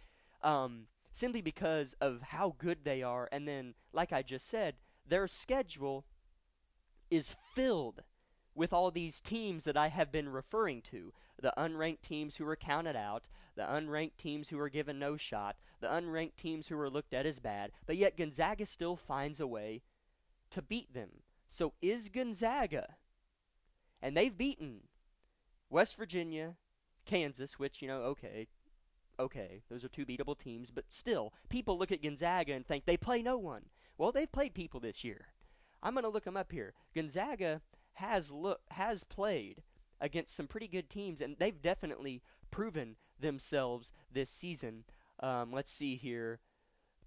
um, 0.44 0.88
simply 1.14 1.40
because 1.40 1.96
of 2.02 2.22
how 2.22 2.56
good 2.58 2.80
they 2.84 3.02
are. 3.02 3.30
And 3.32 3.48
then, 3.48 3.76
like 3.94 4.12
I 4.12 4.24
just 4.24 4.46
said, 4.46 4.76
their 5.08 5.26
schedule 5.30 6.04
is 7.10 7.34
filled 7.54 8.04
with 8.54 8.74
all 8.74 8.92
these 8.92 9.22
teams 9.22 9.64
that 9.64 9.78
I 9.78 9.88
have 9.88 10.12
been 10.12 10.28
referring 10.28 10.82
to 10.92 11.14
the 11.42 11.54
unranked 11.58 12.02
teams 12.02 12.36
who 12.36 12.46
are 12.46 12.58
counted 12.58 12.98
out, 12.98 13.30
the 13.56 13.64
unranked 13.64 14.18
teams 14.18 14.50
who 14.50 14.60
are 14.60 14.70
given 14.70 15.00
no 15.00 15.16
shot, 15.16 15.56
the 15.80 15.88
unranked 15.88 16.36
teams 16.36 16.68
who 16.68 16.78
are 16.78 16.90
looked 16.90 17.14
at 17.14 17.26
as 17.26 17.40
bad, 17.40 17.72
but 17.86 17.96
yet 17.96 18.18
Gonzaga 18.18 18.66
still 18.66 18.98
finds 18.98 19.40
a 19.40 19.48
way 19.48 19.82
to 20.50 20.62
beat 20.62 20.94
them. 20.94 21.22
So 21.56 21.72
is 21.82 22.10
Gonzaga, 22.10 22.98
and 24.02 24.18
they've 24.18 24.38
beaten 24.38 24.90
West 25.70 25.96
Virginia, 25.96 26.56
Kansas, 27.06 27.58
which, 27.58 27.82
you 27.82 27.88
know, 27.88 28.02
okay, 28.02 28.48
okay, 29.18 29.62
those 29.70 29.86
are 29.86 29.88
two 29.88 30.06
beatable 30.06 30.38
teams, 30.38 30.70
but 30.70 30.84
still, 30.90 31.32
people 31.48 31.80
look 31.80 31.94
at 31.94 32.04
Gonzaga 32.04 32.52
and 32.52 32.68
think 32.68 32.84
they 32.84 32.98
play 32.98 33.22
no 33.22 33.38
one. 33.38 33.68
Well, 33.98 34.12
they've 34.12 34.30
played 34.30 34.54
people 34.54 34.82
this 34.82 35.06
year. 35.06 35.28
I'm 35.82 35.94
going 35.94 36.04
to 36.04 36.10
look 36.10 36.26
them 36.26 36.36
up 36.36 36.52
here. 36.52 36.74
Gonzaga 36.94 37.62
has 37.94 38.32
look 38.32 38.60
has 38.72 39.06
played 39.06 39.64
against 40.02 40.36
some 40.36 40.48
pretty 40.48 40.68
good 40.68 40.90
teams, 40.90 41.22
and 41.22 41.38
they've 41.40 41.62
definitely 41.62 42.22
proven 42.52 42.98
themselves 43.18 43.94
this 44.12 44.30
season. 44.30 44.84
Um, 45.22 45.54
let's 45.54 45.72
see 45.72 45.96
here 45.96 46.42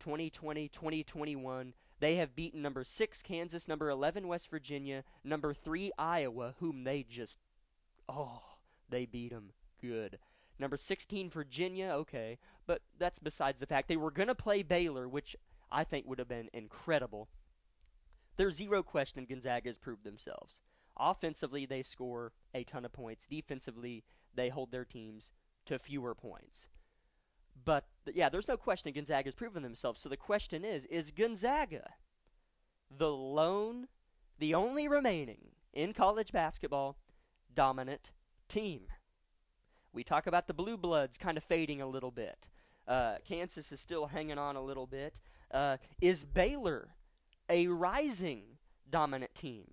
2020, 0.01 0.69
2021. 0.69 1.75
They 2.01 2.17
have 2.17 2.37
beaten 2.37 2.63
number 2.63 2.85
6 2.85 3.23
Kansas, 3.23 3.67
number 3.67 3.91
11 3.91 4.29
West 4.29 4.51
Virginia, 4.51 5.05
number 5.25 5.53
3 5.53 5.91
Iowa, 5.99 6.55
whom 6.61 6.85
they 6.85 7.05
just, 7.09 7.39
oh, 8.09 8.43
they 8.89 9.05
beat 9.05 9.31
them 9.31 9.51
good. 9.81 10.19
Number 10.59 10.77
16 10.77 11.31
Virginia, 11.31 11.89
okay, 11.89 12.39
but 12.67 12.83
that's 12.99 13.19
besides 13.19 13.61
the 13.61 13.67
fact. 13.67 13.89
They 13.89 13.97
were 13.97 14.11
going 14.11 14.29
to 14.29 14.35
play 14.35 14.63
Baylor, 14.63 15.09
which 15.09 15.37
I 15.71 15.85
think 15.85 16.07
would 16.07 16.19
have 16.19 16.29
been 16.29 16.51
incredible. 16.53 17.29
There's 18.37 18.57
zero 18.57 18.83
question 18.83 19.27
Gonzaga 19.29 19.69
has 19.69 19.79
proved 19.79 20.05
themselves. 20.05 20.61
Offensively, 20.97 21.67
they 21.67 21.83
score 21.83 22.33
a 22.55 22.65
ton 22.65 22.85
of 22.85 22.93
points. 22.93 23.27
Defensively, 23.27 24.05
they 24.35 24.49
hold 24.49 24.73
their 24.73 24.85
teams 24.85 25.33
to 25.67 25.79
fewer 25.79 26.15
points. 26.15 26.69
But 27.65 27.85
yeah, 28.13 28.29
there's 28.29 28.49
no 28.49 28.57
question 28.57 28.93
Gonzaga's 28.93 29.35
proven 29.35 29.63
themselves. 29.63 30.01
So 30.01 30.09
the 30.09 30.17
question 30.17 30.65
is, 30.65 30.85
is 30.87 31.11
Gonzaga 31.11 31.91
the 32.97 33.13
lone, 33.13 33.89
the 34.39 34.55
only 34.55 34.89
remaining 34.89 35.51
in 35.73 35.93
college 35.93 36.33
basketball 36.33 36.97
dominant 37.55 38.11
team? 38.49 38.83
We 39.93 40.05
talk 40.05 40.27
about 40.27 40.47
the 40.47 40.55
blue 40.55 40.77
bloods 40.77 41.19
kind 41.19 41.37
of 41.37 41.45
fading 41.45 41.81
a 41.81 41.87
little 41.87 42.11
bit. 42.11 42.49
Uh, 42.87 43.17
Kansas 43.27 43.73
is 43.73 43.81
still 43.81 44.07
hanging 44.07 44.39
on 44.39 44.57
a 44.57 44.63
little 44.63 44.87
bit. 44.87 45.21
Uh, 45.51 45.77
is 46.01 46.25
Baylor 46.25 46.91
a 47.49 47.67
rising 47.67 48.43
dominant 48.89 49.35
team? 49.35 49.65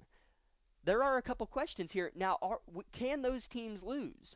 There 0.84 1.04
are 1.04 1.18
a 1.18 1.22
couple 1.22 1.48
questions 1.48 1.94
here. 1.94 2.12
Now, 2.16 2.38
are, 2.42 2.60
can 2.92 3.22
those 3.22 3.48
teams 3.48 3.84
lose? 3.84 4.36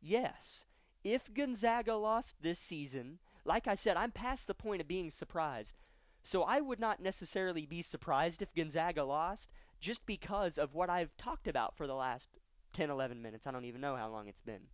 Yes. 0.00 0.64
If 1.04 1.32
Gonzaga 1.32 1.94
lost 1.94 2.36
this 2.42 2.58
season, 2.58 3.18
like 3.44 3.66
I 3.66 3.74
said, 3.74 3.96
I'm 3.96 4.10
past 4.10 4.46
the 4.46 4.54
point 4.54 4.80
of 4.80 4.88
being 4.88 5.10
surprised. 5.10 5.76
So 6.22 6.42
I 6.42 6.60
would 6.60 6.80
not 6.80 7.00
necessarily 7.00 7.64
be 7.64 7.82
surprised 7.82 8.42
if 8.42 8.54
Gonzaga 8.54 9.04
lost 9.04 9.50
just 9.80 10.04
because 10.04 10.58
of 10.58 10.74
what 10.74 10.90
I've 10.90 11.16
talked 11.16 11.48
about 11.48 11.76
for 11.76 11.86
the 11.86 11.94
last 11.94 12.28
10, 12.72 12.90
11 12.90 13.22
minutes. 13.22 13.46
I 13.46 13.50
don't 13.50 13.64
even 13.64 13.80
know 13.80 13.96
how 13.96 14.08
long 14.08 14.28
it's 14.28 14.40
been. 14.40 14.68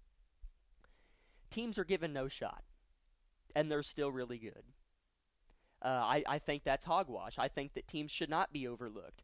Teams 1.51 1.79
are 1.79 1.85
given 1.85 2.13
no 2.13 2.27
shot, 2.27 2.65
and 3.55 3.71
they're 3.71 3.83
still 3.83 4.11
really 4.11 4.39
good. 4.39 4.65
Uh, 5.81 5.89
I, 5.89 6.25
I 6.27 6.39
think 6.39 6.65
that's 6.65 6.87
hogwash. 6.87 7.39
I 7.39 7.49
think 7.49 7.75
that 7.75 7.87
teams 7.87 8.11
should 8.11 8.31
not 8.31 8.53
be 8.53 8.67
overlooked. 8.67 9.23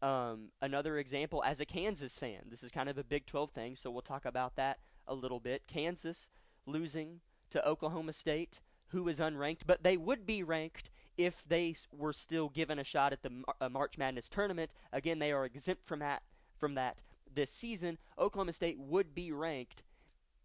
Um, 0.00 0.50
another 0.62 0.98
example, 0.98 1.42
as 1.44 1.58
a 1.58 1.66
Kansas 1.66 2.18
fan, 2.18 2.42
this 2.48 2.62
is 2.62 2.70
kind 2.70 2.88
of 2.88 2.96
a 2.96 3.04
Big 3.04 3.26
12 3.26 3.50
thing, 3.50 3.76
so 3.76 3.90
we'll 3.90 4.02
talk 4.02 4.24
about 4.24 4.56
that 4.56 4.78
a 5.06 5.14
little 5.14 5.40
bit. 5.40 5.66
Kansas 5.66 6.28
losing 6.66 7.20
to 7.50 7.66
Oklahoma 7.66 8.12
State, 8.12 8.60
who 8.88 9.08
is 9.08 9.18
unranked, 9.18 9.62
but 9.66 9.82
they 9.82 9.96
would 9.96 10.26
be 10.26 10.42
ranked 10.42 10.90
if 11.16 11.44
they 11.48 11.74
were 11.92 12.12
still 12.12 12.48
given 12.48 12.78
a 12.78 12.84
shot 12.84 13.12
at 13.12 13.22
the 13.22 13.30
uh, 13.60 13.68
March 13.68 13.96
Madness 13.98 14.28
tournament. 14.28 14.70
Again, 14.92 15.18
they 15.18 15.32
are 15.32 15.44
exempt 15.44 15.86
from 15.86 16.00
that 16.00 16.22
from 16.58 16.74
that 16.74 17.02
this 17.32 17.50
season. 17.50 17.98
Oklahoma 18.18 18.52
State 18.52 18.78
would 18.78 19.14
be 19.14 19.32
ranked 19.32 19.82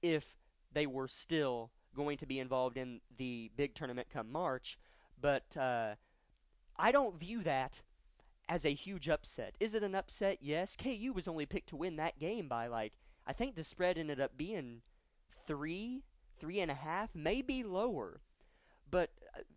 if 0.01 0.35
they 0.73 0.85
were 0.85 1.07
still 1.07 1.71
going 1.95 2.17
to 2.17 2.25
be 2.25 2.39
involved 2.39 2.77
in 2.77 3.01
the 3.17 3.51
big 3.55 3.75
tournament 3.75 4.07
come 4.11 4.31
March, 4.31 4.77
but 5.19 5.55
uh, 5.57 5.95
I 6.77 6.91
don't 6.91 7.19
view 7.19 7.41
that 7.43 7.81
as 8.47 8.65
a 8.65 8.73
huge 8.73 9.07
upset. 9.07 9.55
Is 9.59 9.73
it 9.73 9.83
an 9.83 9.95
upset? 9.95 10.39
Yes. 10.41 10.75
KU 10.75 11.13
was 11.13 11.27
only 11.27 11.45
picked 11.45 11.69
to 11.69 11.75
win 11.75 11.95
that 11.97 12.19
game 12.19 12.47
by 12.47 12.67
like 12.67 12.93
I 13.31 13.33
think 13.33 13.55
the 13.55 13.63
spread 13.63 13.97
ended 13.97 14.19
up 14.19 14.35
being 14.35 14.81
three, 15.47 16.03
three 16.37 16.59
and 16.59 16.69
a 16.69 16.73
half, 16.73 17.11
maybe 17.15 17.63
lower. 17.63 18.19
But 18.89 19.11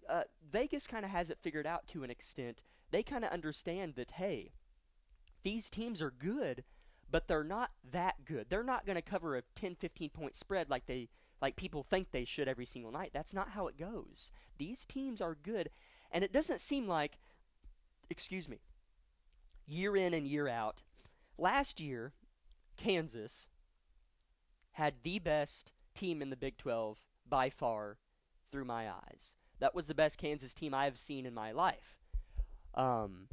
uh, 0.09 0.13
uh 0.13 0.23
Vegas 0.49 0.87
kind 0.87 1.05
of 1.05 1.11
has 1.11 1.29
it 1.29 1.41
figured 1.43 1.67
out 1.67 1.89
to 1.89 2.05
an 2.05 2.11
extent. 2.11 2.63
They 2.93 3.03
kind 3.03 3.25
of 3.25 3.33
understand 3.33 3.97
that 3.97 4.13
hey, 4.13 4.53
these 5.43 5.69
teams 5.69 6.01
are 6.01 6.13
good, 6.13 6.63
but 7.11 7.27
they're 7.27 7.43
not 7.43 7.73
that 7.91 8.25
good. 8.25 8.47
They're 8.49 8.63
not 8.63 8.87
going 8.87 8.95
to 8.95 9.03
cover 9.03 9.37
a 9.37 9.43
10, 9.57 9.75
15 9.75 10.11
point 10.11 10.37
spread 10.37 10.71
like 10.71 10.87
they 10.87 11.09
like 11.43 11.57
people 11.57 11.83
think 11.83 12.13
they 12.13 12.25
should 12.25 12.47
every 12.47 12.67
single 12.67 12.93
night. 12.93 13.11
That's 13.13 13.35
not 13.35 13.51
how 13.51 13.67
it 13.67 13.77
goes. 13.77 14.31
These 14.57 14.85
teams 14.85 15.21
are 15.21 15.35
good, 15.35 15.69
and 16.13 16.23
it 16.23 16.33
doesn't 16.33 16.61
seem 16.61 16.87
like 16.87 17.19
excuse 18.09 18.49
me, 18.49 18.61
year 19.67 19.97
in 19.97 20.15
and 20.15 20.29
year 20.29 20.47
out. 20.47 20.85
Last 21.37 21.81
year, 21.81 22.13
Kansas 22.77 23.49
had 24.75 24.95
the 25.03 25.19
best 25.19 25.73
team 25.95 26.23
in 26.23 26.31
the 26.31 26.37
Big 26.37 26.57
12 26.57 26.99
by 27.29 27.51
far 27.51 27.99
through 28.51 28.65
my 28.65 28.89
eyes. 28.89 29.37
That 29.59 29.75
was 29.75 29.87
the 29.87 29.95
best 29.95 30.19
Kansas 30.19 30.55
team 30.55 30.75
I 30.75 30.85
have 30.85 30.99
seen 30.99 31.27
in 31.27 31.35
my 31.35 31.53
life. 31.53 31.99
Um, 32.75 33.29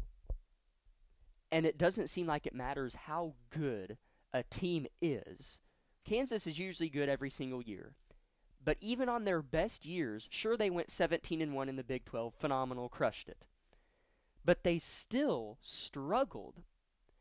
and 1.52 1.66
it 1.66 1.78
doesn't 1.78 2.10
seem 2.10 2.28
like 2.28 2.46
it 2.46 2.56
matters 2.56 2.96
how 2.96 3.34
good 3.50 3.98
a 4.34 4.44
team 4.44 4.88
is. 5.02 5.60
Kansas 6.06 6.48
is 6.48 6.60
usually 6.60 6.90
good 6.90 7.10
every 7.10 7.30
single 7.30 7.62
year. 7.62 7.96
But 8.64 8.78
even 8.80 9.10
on 9.10 9.26
their 9.26 9.42
best 9.42 9.86
years, 9.86 10.28
sure 10.32 10.56
they 10.56 10.70
went 10.70 10.92
17 10.92 11.42
and 11.42 11.54
1 11.54 11.70
in 11.70 11.76
the 11.76 11.84
Big 11.84 12.06
12, 12.06 12.34
phenomenal, 12.36 12.90
crushed 12.90 13.28
it 13.28 13.46
but 14.44 14.64
they 14.64 14.80
still 14.80 15.58
struggled 15.62 16.62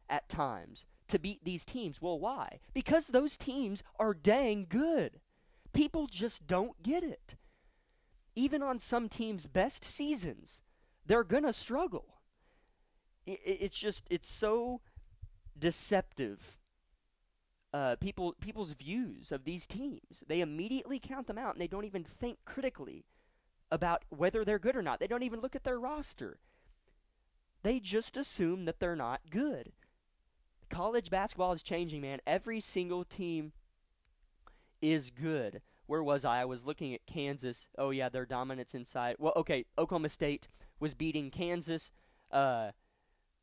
at 0.08 0.28
times 0.28 0.86
to 1.10 1.18
beat 1.18 1.44
these 1.44 1.64
teams. 1.64 2.00
Well, 2.00 2.18
why? 2.18 2.60
Because 2.74 3.08
those 3.08 3.36
teams 3.36 3.82
are 3.98 4.14
dang 4.14 4.66
good. 4.68 5.20
People 5.72 6.06
just 6.06 6.46
don't 6.46 6.82
get 6.82 7.04
it. 7.04 7.36
Even 8.34 8.62
on 8.62 8.78
some 8.78 9.08
teams' 9.08 9.46
best 9.46 9.84
seasons, 9.84 10.62
they're 11.06 11.24
going 11.24 11.44
to 11.44 11.52
struggle. 11.52 12.20
It's 13.26 13.78
just, 13.78 14.06
it's 14.10 14.28
so 14.28 14.80
deceptive. 15.58 16.58
Uh, 17.72 17.96
people, 17.96 18.34
people's 18.40 18.72
views 18.72 19.30
of 19.30 19.44
these 19.44 19.66
teams. 19.66 20.24
They 20.26 20.40
immediately 20.40 20.98
count 20.98 21.26
them 21.26 21.38
out 21.38 21.54
and 21.54 21.60
they 21.60 21.68
don't 21.68 21.84
even 21.84 22.02
think 22.02 22.38
critically 22.44 23.04
about 23.70 24.04
whether 24.08 24.44
they're 24.44 24.58
good 24.58 24.74
or 24.74 24.82
not. 24.82 24.98
They 24.98 25.06
don't 25.06 25.22
even 25.22 25.40
look 25.40 25.54
at 25.54 25.62
their 25.62 25.78
roster. 25.78 26.40
They 27.62 27.78
just 27.78 28.16
assume 28.16 28.64
that 28.64 28.80
they're 28.80 28.96
not 28.96 29.20
good. 29.30 29.72
College 30.70 31.10
basketball 31.10 31.52
is 31.52 31.62
changing, 31.62 32.00
man. 32.00 32.20
Every 32.26 32.60
single 32.60 33.04
team 33.04 33.52
is 34.80 35.10
good. 35.10 35.60
Where 35.86 36.02
was 36.02 36.24
I? 36.24 36.42
I 36.42 36.44
was 36.44 36.64
looking 36.64 36.94
at 36.94 37.04
Kansas. 37.06 37.68
Oh 37.76 37.90
yeah, 37.90 38.08
their 38.08 38.24
dominance 38.24 38.74
inside. 38.74 39.16
Well, 39.18 39.32
okay, 39.36 39.66
Oklahoma 39.76 40.08
State 40.08 40.46
was 40.78 40.94
beating 40.94 41.30
Kansas. 41.30 41.90
Uh, 42.30 42.70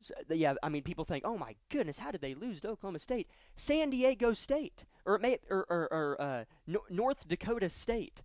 so, 0.02 0.14
yeah, 0.30 0.54
I 0.64 0.70
mean, 0.70 0.84
people 0.84 1.06
think, 1.06 1.26
oh 1.26 1.38
my 1.38 1.56
goodness, 1.70 1.98
how 1.98 2.12
did 2.12 2.22
they 2.22 2.36
lose 2.36 2.62
to 2.62 2.70
Oklahoma 2.70 3.00
State? 3.00 3.28
San 3.56 3.90
Diego 3.90 4.34
State, 4.34 4.86
or 5.06 5.18
may, 5.18 5.40
or, 5.50 5.66
or, 5.70 5.88
or 5.92 6.22
uh, 6.22 6.44
no, 6.66 6.82
North 6.90 7.28
Dakota 7.28 7.70
State 7.70 8.22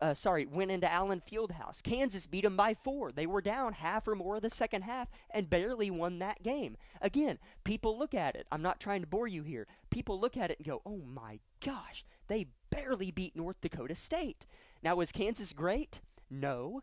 uh, 0.00 0.14
sorry, 0.14 0.46
went 0.46 0.70
into 0.70 0.90
Allen 0.90 1.22
Fieldhouse. 1.30 1.82
Kansas 1.82 2.26
beat 2.26 2.44
them 2.44 2.56
by 2.56 2.74
four. 2.74 3.12
They 3.12 3.26
were 3.26 3.40
down 3.40 3.72
half 3.72 4.06
or 4.06 4.14
more 4.14 4.36
of 4.36 4.42
the 4.42 4.50
second 4.50 4.82
half 4.82 5.08
and 5.30 5.48
barely 5.48 5.90
won 5.90 6.18
that 6.18 6.42
game. 6.42 6.76
Again, 7.00 7.38
people 7.64 7.98
look 7.98 8.14
at 8.14 8.36
it. 8.36 8.46
I'm 8.52 8.62
not 8.62 8.80
trying 8.80 9.00
to 9.00 9.06
bore 9.06 9.28
you 9.28 9.42
here. 9.42 9.66
People 9.90 10.20
look 10.20 10.36
at 10.36 10.50
it 10.50 10.58
and 10.58 10.66
go, 10.66 10.82
oh 10.84 11.00
my 11.06 11.40
gosh, 11.64 12.04
they 12.28 12.46
barely 12.70 13.10
beat 13.10 13.36
North 13.36 13.60
Dakota 13.60 13.94
State. 13.94 14.46
Now, 14.82 15.00
is 15.00 15.12
Kansas 15.12 15.52
great? 15.52 16.00
No. 16.30 16.82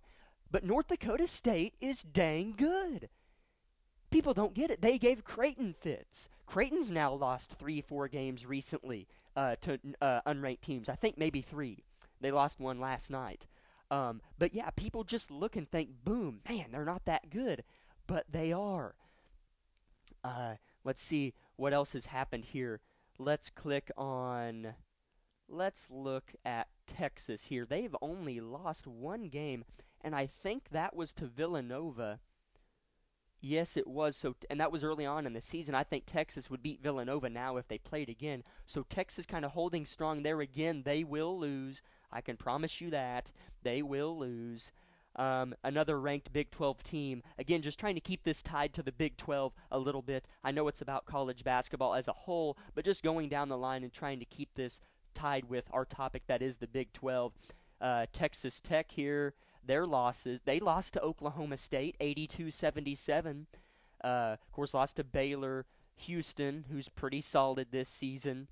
But 0.50 0.64
North 0.64 0.88
Dakota 0.88 1.28
State 1.28 1.76
is 1.80 2.02
dang 2.02 2.54
good. 2.58 3.10
People 4.10 4.34
don't 4.34 4.54
get 4.54 4.70
it. 4.70 4.82
They 4.82 4.98
gave 4.98 5.24
Creighton 5.24 5.74
fits. 5.80 6.30
Creighton's 6.46 6.92
now 6.92 7.14
lost 7.14 7.54
three, 7.54 7.82
four 7.82 8.08
games 8.08 8.46
recently 8.46 9.08
uh, 9.36 9.56
to 9.62 9.80
uh, 10.02 10.22
unranked 10.28 10.62
teams. 10.62 10.90
I 10.90 10.96
think 10.96 11.18
maybe 11.18 11.42
three. 11.42 11.84
They 12.24 12.32
lost 12.32 12.60
one 12.60 12.80
last 12.80 13.12
night. 13.12 13.48
Um, 13.92 14.22
but 14.40 14.56
yeah, 14.56 14.72
people 14.72 15.04
just 15.04 15.30
look 15.30 15.56
and 15.56 15.70
think, 15.70 15.90
boom, 16.04 16.40
man, 16.50 16.68
they're 16.72 16.86
not 16.86 17.06
that 17.06 17.30
good. 17.30 17.64
But 18.08 18.26
they 18.32 18.52
are. 18.52 18.96
Uh, 20.24 20.56
let's 20.84 21.02
see. 21.02 21.34
what 21.58 21.74
else 21.74 21.94
has 21.94 22.08
happened 22.08 22.46
here? 22.46 22.80
Let's 23.20 23.50
click 23.50 23.92
on. 23.98 24.74
Let's 25.48 25.90
look 25.92 26.34
at 26.46 26.70
Texas 26.88 27.44
here. 27.44 27.66
They've 27.66 27.96
only 28.02 28.40
lost 28.40 28.88
one 28.88 29.26
game, 29.26 29.66
and 30.02 30.16
I 30.16 30.26
think 30.26 30.70
that 30.72 30.96
was 30.96 31.14
to 31.16 31.26
Villanova. 31.26 32.20
Yes, 33.46 33.76
it 33.76 33.88
was. 33.88 34.16
So, 34.16 34.36
and 34.50 34.60
that 34.62 34.72
was 34.72 34.86
early 34.86 35.06
on 35.06 35.28
in 35.28 35.34
the 35.34 35.42
season. 35.42 35.76
I 35.76 35.84
think 35.84 36.06
Texas 36.06 36.50
would 36.50 36.64
beat 36.64 36.82
Villanova 36.82 37.30
now 37.30 37.58
if 37.58 37.68
they 37.68 37.78
played 37.78 38.08
again. 38.08 38.44
So 38.66 38.86
Texas 38.90 39.26
kind 39.26 39.44
of 39.44 39.52
holding 39.52 39.86
strong 39.86 40.24
there 40.24 40.40
again. 40.40 40.84
They 40.86 41.04
will 41.04 41.38
lose. 41.38 41.82
I 42.14 42.22
can 42.22 42.38
promise 42.38 42.80
you 42.80 42.90
that 42.92 43.32
they 43.64 43.82
will 43.82 44.18
lose. 44.18 44.72
Um, 45.16 45.54
another 45.64 46.00
ranked 46.00 46.34
Big 46.34 46.50
12 46.52 46.84
team. 46.84 47.24
Again, 47.38 47.62
just 47.62 47.80
trying 47.80 47.96
to 47.96 48.02
keep 48.02 48.24
this 48.24 48.42
tied 48.42 48.74
to 48.74 48.84
the 48.84 48.92
Big 48.92 49.18
12 49.18 49.54
a 49.72 49.80
little 49.80 50.02
bit. 50.02 50.28
I 50.44 50.52
know 50.52 50.68
it's 50.68 50.82
about 50.82 51.06
college 51.06 51.44
basketball 51.44 51.94
as 51.94 52.08
a 52.08 52.14
whole, 52.14 52.58
but 52.74 52.86
just 52.86 53.04
going 53.04 53.30
down 53.30 53.50
the 53.50 53.58
line 53.58 53.84
and 53.84 53.94
trying 53.94 54.20
to 54.20 54.26
keep 54.26 54.50
this 54.56 54.80
tied 55.14 55.50
with 55.50 55.66
our 55.72 55.86
topic 55.86 56.24
that 56.28 56.42
is 56.42 56.58
the 56.58 56.68
Big 56.68 56.94
12. 56.94 57.34
Uh, 57.80 58.06
Texas 58.12 58.60
Tech 58.60 58.92
here, 58.92 59.34
their 59.64 59.86
losses. 59.86 60.42
They 60.46 60.60
lost 60.60 60.94
to 60.94 61.02
Oklahoma 61.02 61.58
State 61.58 61.96
82 62.00 62.50
77. 62.50 63.48
Uh, 64.04 64.08
of 64.42 64.52
course, 64.52 64.74
lost 64.74 64.96
to 64.96 65.04
Baylor, 65.04 65.66
Houston, 65.98 66.66
who's 66.72 66.90
pretty 66.90 67.22
solid 67.22 67.68
this 67.72 67.90
season 67.90 68.48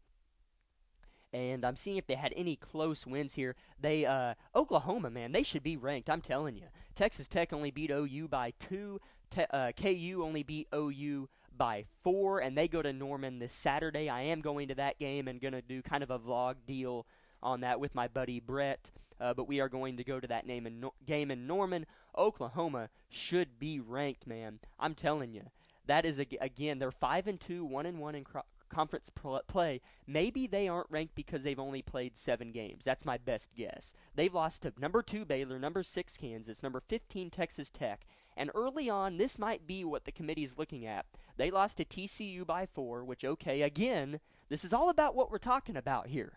and 1.34 1.66
I'm 1.66 1.76
seeing 1.76 1.98
if 1.98 2.08
they 2.08 2.16
had 2.16 2.34
any 2.36 2.56
close 2.56 3.06
wins 3.06 3.36
here. 3.36 3.56
They 3.80 4.06
uh, 4.06 4.34
Oklahoma, 4.56 5.10
man, 5.10 5.32
they 5.32 5.44
should 5.44 5.64
be 5.64 5.78
ranked. 5.78 6.10
I'm 6.10 6.22
telling 6.22 6.56
you. 6.56 6.66
Texas 6.96 7.28
Tech 7.28 7.54
only 7.54 7.72
beat 7.72 7.92
OU 7.92 8.28
by 8.28 8.54
two. 8.60 9.00
Te- 9.30 9.46
uh, 9.52 9.72
KU 9.72 10.22
only 10.24 10.44
beat 10.44 10.68
OU 10.76 11.30
by 11.58 11.86
four, 12.04 12.40
and 12.40 12.58
they 12.58 12.68
go 12.68 12.82
to 12.82 12.92
Norman 12.92 13.40
this 13.40 13.54
Saturday. 13.54 14.10
I 14.10 14.22
am 14.24 14.42
going 14.42 14.68
to 14.70 14.76
that 14.76 15.00
game 15.00 15.28
and 15.28 15.40
gonna 15.42 15.62
do 15.62 15.82
kind 15.82 16.04
of 16.04 16.12
a 16.12 16.20
vlog 16.20 16.56
deal 16.66 17.06
on 17.44 17.62
that 17.62 17.80
with 17.80 17.96
my 17.96 18.08
buddy 18.08 18.40
Brett. 18.40 18.92
Uh, 19.20 19.34
but 19.34 19.48
we 19.48 19.60
are 19.60 19.70
going 19.70 19.98
to 19.98 20.04
go 20.04 20.20
to 20.20 20.28
that 20.28 20.48
name 20.48 20.66
in 20.66 20.80
no- 20.80 20.94
game 21.06 21.30
in 21.30 21.46
Norman. 21.46 21.86
Oklahoma 22.18 22.90
should 23.10 23.60
be 23.60 23.80
ranked, 23.80 24.26
man. 24.26 24.60
I'm 24.80 24.96
telling 24.96 25.34
you. 25.34 25.44
That 25.86 26.06
is 26.06 26.20
again, 26.20 26.80
they're 26.80 26.92
five 26.92 27.28
and 27.28 27.40
two, 27.40 27.66
one 27.66 27.86
and 27.86 28.00
one 28.00 28.16
in 28.16 28.24
conference 28.72 29.12
play, 29.48 29.82
maybe 30.08 30.48
they 30.48 30.68
aren't 30.68 30.90
ranked 30.90 31.14
because 31.14 31.44
they've 31.44 31.60
only 31.60 31.82
played 31.82 32.18
seven 32.18 32.52
games. 32.52 32.84
That's 32.84 33.06
my 33.06 33.18
best 33.18 33.50
guess. 33.56 33.94
They've 34.16 34.34
lost 34.34 34.64
to 34.64 34.74
number 34.80 35.04
two 35.04 35.26
Baylor, 35.26 35.60
number 35.60 35.84
six 35.84 36.18
Kansas, 36.18 36.64
number 36.64 36.82
15 36.88 37.30
Texas 37.30 37.70
Tech, 37.70 38.06
and 38.36 38.50
early 38.56 38.90
on, 38.90 39.18
this 39.18 39.38
might 39.38 39.68
be 39.68 39.84
what 39.84 40.06
the 40.06 40.12
committee 40.12 40.44
is 40.44 40.58
looking 40.58 40.86
at. 40.86 41.06
They 41.38 41.52
lost 41.52 41.78
to 41.78 41.86
TCU 41.86 42.46
by 42.46 42.66
four, 42.66 43.04
which, 43.04 43.26
okay, 43.26 43.62
again, 43.62 44.20
this 44.50 44.64
is 44.64 44.74
all 44.74 44.90
about 44.90 45.16
what 45.16 45.30
we're 45.30 45.38
talking 45.38 45.78
about 45.78 46.08
here. 46.08 46.34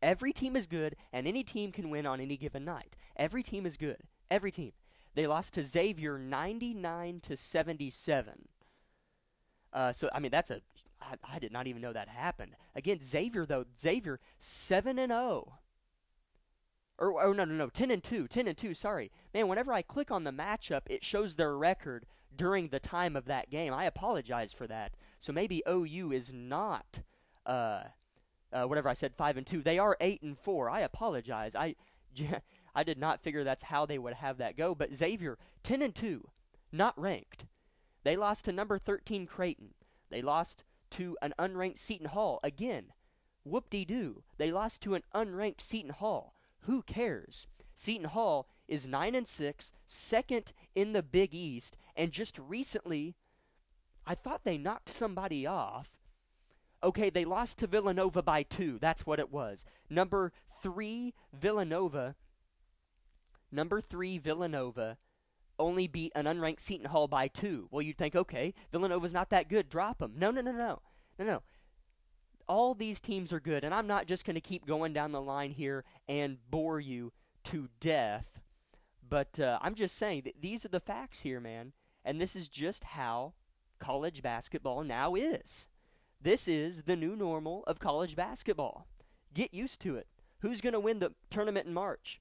Every 0.00 0.32
team 0.32 0.54
is 0.54 0.66
good, 0.66 0.94
and 1.12 1.26
any 1.26 1.42
team 1.42 1.72
can 1.72 1.90
win 1.90 2.06
on 2.06 2.20
any 2.20 2.36
given 2.36 2.64
night. 2.64 2.96
Every 3.16 3.42
team 3.42 3.66
is 3.66 3.76
good. 3.76 4.02
Every 4.30 4.52
team. 4.52 4.72
They 5.14 5.26
lost 5.26 5.54
to 5.54 5.64
Xavier 5.64 6.18
99 6.18 7.20
to 7.20 7.36
77. 7.36 8.48
Uh, 9.72 9.92
so 9.92 10.08
I 10.14 10.20
mean 10.20 10.30
that's 10.30 10.50
a 10.50 10.60
I, 11.10 11.36
I 11.36 11.38
did 11.38 11.52
not 11.52 11.66
even 11.66 11.82
know 11.82 11.92
that 11.92 12.08
happened. 12.08 12.52
Again, 12.74 13.00
Xavier 13.02 13.46
though, 13.46 13.64
Xavier 13.80 14.20
seven 14.38 14.98
and 14.98 15.10
zero. 15.10 15.20
Oh. 15.20 15.52
Or 16.98 17.22
oh 17.22 17.32
no 17.32 17.44
no 17.44 17.54
no, 17.54 17.68
ten 17.68 17.90
and 17.90 18.02
two, 18.02 18.26
10 18.26 18.48
and 18.48 18.58
two. 18.58 18.74
Sorry, 18.74 19.12
man. 19.32 19.46
Whenever 19.46 19.72
I 19.72 19.82
click 19.82 20.10
on 20.10 20.24
the 20.24 20.32
matchup, 20.32 20.82
it 20.86 21.04
shows 21.04 21.36
their 21.36 21.56
record 21.56 22.06
during 22.34 22.68
the 22.68 22.80
time 22.80 23.16
of 23.16 23.26
that 23.26 23.50
game. 23.50 23.72
I 23.72 23.84
apologize 23.84 24.52
for 24.52 24.66
that. 24.66 24.94
So 25.20 25.32
maybe 25.32 25.62
OU 25.68 26.12
is 26.12 26.32
not. 26.32 27.00
Uh, 27.46 27.82
uh, 28.52 28.64
whatever 28.64 28.88
I 28.88 28.94
said, 28.94 29.14
five 29.14 29.36
and 29.36 29.46
two. 29.46 29.62
They 29.62 29.78
are 29.78 29.96
eight 30.00 30.22
and 30.22 30.38
four. 30.38 30.70
I 30.70 30.80
apologize. 30.80 31.54
I, 31.54 31.76
I 32.74 32.82
did 32.82 32.98
not 32.98 33.22
figure 33.22 33.44
that's 33.44 33.64
how 33.64 33.86
they 33.86 33.98
would 33.98 34.14
have 34.14 34.38
that 34.38 34.56
go. 34.56 34.74
But 34.74 34.94
Xavier, 34.94 35.38
ten 35.62 35.82
and 35.82 35.94
two, 35.94 36.30
not 36.72 36.98
ranked. 36.98 37.46
They 38.04 38.16
lost 38.16 38.44
to 38.46 38.52
number 38.52 38.78
thirteen 38.78 39.26
Creighton. 39.26 39.74
They 40.10 40.22
lost 40.22 40.64
to 40.92 41.16
an 41.22 41.34
unranked 41.38 41.78
Seton 41.78 42.08
Hall. 42.08 42.40
Again, 42.42 42.92
whoop 43.44 43.70
de 43.70 43.84
doo. 43.84 44.22
They 44.36 44.52
lost 44.52 44.82
to 44.82 44.94
an 44.94 45.02
unranked 45.14 45.60
Seton 45.60 45.92
Hall. 45.92 46.34
Who 46.62 46.82
cares? 46.82 47.46
Seton 47.74 48.08
Hall 48.08 48.48
is 48.66 48.86
9 48.86 49.14
and 49.14 49.28
6, 49.28 49.72
second 49.86 50.52
in 50.74 50.92
the 50.92 51.02
Big 51.02 51.34
East, 51.34 51.76
and 51.96 52.12
just 52.12 52.38
recently, 52.38 53.14
I 54.06 54.14
thought 54.14 54.44
they 54.44 54.58
knocked 54.58 54.88
somebody 54.88 55.46
off. 55.46 55.98
Okay, 56.82 57.10
they 57.10 57.24
lost 57.24 57.58
to 57.58 57.66
Villanova 57.66 58.22
by 58.22 58.42
two. 58.42 58.78
That's 58.78 59.04
what 59.04 59.18
it 59.18 59.32
was. 59.32 59.64
Number 59.90 60.32
three, 60.62 61.14
Villanova. 61.32 62.14
Number 63.50 63.80
three, 63.80 64.18
Villanova 64.18 64.98
only 65.58 65.86
beat 65.86 66.12
an 66.14 66.26
unranked 66.26 66.60
Seton 66.60 66.86
Hall 66.86 67.08
by 67.08 67.28
two. 67.28 67.68
Well, 67.70 67.82
you'd 67.82 67.98
think, 67.98 68.14
okay, 68.14 68.54
Villanova's 68.72 69.12
not 69.12 69.30
that 69.30 69.48
good. 69.48 69.68
Drop 69.68 69.98
them. 69.98 70.14
No, 70.16 70.30
no, 70.30 70.40
no, 70.40 70.52
no. 70.52 70.82
No, 71.18 71.24
no. 71.24 71.42
All 72.48 72.74
these 72.74 73.00
teams 73.00 73.32
are 73.32 73.40
good, 73.40 73.64
and 73.64 73.74
I'm 73.74 73.86
not 73.86 74.06
just 74.06 74.24
going 74.24 74.34
to 74.34 74.40
keep 74.40 74.66
going 74.66 74.92
down 74.92 75.12
the 75.12 75.20
line 75.20 75.50
here 75.50 75.84
and 76.08 76.38
bore 76.50 76.80
you 76.80 77.12
to 77.44 77.68
death. 77.80 78.40
But 79.06 79.38
uh, 79.38 79.58
I'm 79.60 79.74
just 79.74 79.96
saying 79.96 80.22
that 80.24 80.40
these 80.40 80.64
are 80.64 80.70
the 80.70 80.80
facts 80.80 81.20
here, 81.20 81.40
man. 81.40 81.72
And 82.04 82.20
this 82.20 82.36
is 82.36 82.48
just 82.48 82.84
how 82.84 83.34
college 83.78 84.22
basketball 84.22 84.82
now 84.82 85.14
is. 85.14 85.68
This 86.20 86.48
is 86.48 86.82
the 86.82 86.96
new 86.96 87.14
normal 87.14 87.64
of 87.66 87.78
college 87.78 88.16
basketball. 88.16 88.86
Get 89.34 89.54
used 89.54 89.80
to 89.82 89.96
it. 89.96 90.06
Who's 90.40 90.60
going 90.60 90.72
to 90.72 90.80
win 90.80 91.00
the 91.00 91.12
tournament 91.30 91.66
in 91.66 91.74
March? 91.74 92.20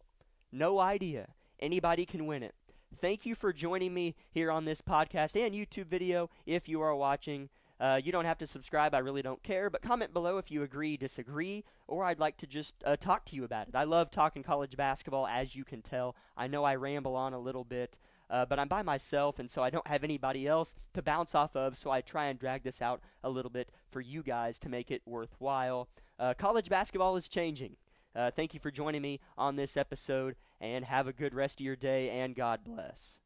No 0.51 0.79
idea. 0.79 1.29
Anybody 1.59 2.05
can 2.05 2.25
win 2.25 2.43
it. 2.43 2.55
Thank 2.99 3.27
you 3.27 3.35
for 3.35 3.53
joining 3.53 3.93
me 3.93 4.15
here 4.31 4.49
on 4.49 4.65
this 4.65 4.81
podcast 4.81 5.35
and 5.35 5.53
YouTube 5.53 5.85
video 5.85 6.31
if 6.47 6.67
you 6.67 6.81
are 6.81 6.95
watching. 6.95 7.49
Uh, 7.79 8.01
you 8.03 8.11
don't 8.11 8.25
have 8.25 8.39
to 8.39 8.47
subscribe, 8.47 8.95
I 8.95 8.99
really 8.99 9.21
don't 9.21 9.43
care, 9.43 9.69
but 9.69 9.83
comment 9.83 10.13
below 10.13 10.39
if 10.39 10.49
you 10.49 10.63
agree, 10.63 10.97
disagree, 10.97 11.63
or 11.87 12.03
I'd 12.03 12.19
like 12.19 12.37
to 12.37 12.47
just 12.47 12.75
uh, 12.83 12.95
talk 12.95 13.23
to 13.25 13.35
you 13.35 13.43
about 13.43 13.67
it. 13.67 13.75
I 13.75 13.83
love 13.83 14.09
talking 14.09 14.41
college 14.41 14.75
basketball, 14.75 15.27
as 15.27 15.55
you 15.55 15.63
can 15.63 15.83
tell. 15.83 16.15
I 16.35 16.47
know 16.47 16.63
I 16.63 16.75
ramble 16.75 17.15
on 17.15 17.33
a 17.33 17.39
little 17.39 17.63
bit, 17.63 17.99
uh, 18.31 18.45
but 18.45 18.57
I'm 18.57 18.67
by 18.67 18.81
myself, 18.81 19.37
and 19.37 19.51
so 19.51 19.61
I 19.61 19.69
don't 19.69 19.85
have 19.85 20.03
anybody 20.03 20.47
else 20.47 20.73
to 20.93 21.03
bounce 21.03 21.35
off 21.35 21.55
of, 21.55 21.77
so 21.77 21.91
I 21.91 22.01
try 22.01 22.25
and 22.25 22.39
drag 22.39 22.63
this 22.63 22.81
out 22.81 23.01
a 23.23 23.29
little 23.29 23.51
bit 23.51 23.69
for 23.91 24.01
you 24.01 24.23
guys 24.23 24.57
to 24.59 24.69
make 24.69 24.89
it 24.89 25.03
worthwhile. 25.05 25.87
Uh, 26.17 26.33
college 26.33 26.67
basketball 26.67 27.15
is 27.15 27.29
changing. 27.29 27.75
Uh, 28.17 28.31
thank 28.31 28.55
you 28.55 28.59
for 28.59 28.71
joining 28.71 29.01
me 29.01 29.19
on 29.37 29.55
this 29.55 29.77
episode, 29.77 30.35
and 30.59 30.83
have 30.85 31.07
a 31.07 31.13
good 31.13 31.35
rest 31.35 31.59
of 31.59 31.65
your 31.65 31.75
day, 31.75 32.09
and 32.09 32.35
God 32.35 32.61
bless. 32.65 33.19